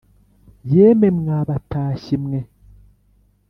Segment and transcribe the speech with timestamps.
[0.73, 2.39] “yemwe mwa batashyi mwe